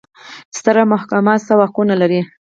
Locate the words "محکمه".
0.91-1.33